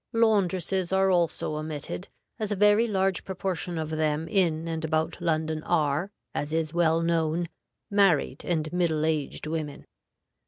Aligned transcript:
Laundresses 0.13 0.91
are 0.91 1.11
also 1.11 1.55
omitted, 1.57 2.07
as 2.39 2.51
a 2.51 2.55
very 2.55 2.87
large 2.87 3.23
proportion 3.23 3.77
of 3.77 3.91
them 3.91 4.27
in 4.27 4.67
and 4.67 4.83
about 4.83 5.21
London 5.21 5.61
are, 5.61 6.11
as 6.33 6.53
is 6.53 6.73
well 6.73 7.03
known, 7.03 7.47
married 7.91 8.43
and 8.43 8.73
middle 8.73 9.05
aged 9.05 9.45
women. 9.45 9.85